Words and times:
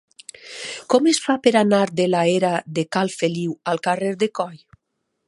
Com 0.93 1.09
es 1.11 1.19
fa 1.25 1.35
per 1.43 1.53
anar 1.61 1.81
de 2.01 2.07
la 2.13 2.23
era 2.37 2.53
de 2.79 2.87
Cal 2.97 3.13
Feliu 3.21 3.55
al 3.73 3.83
carrer 3.89 4.11
de 4.25 4.31
Coll? 4.41 4.61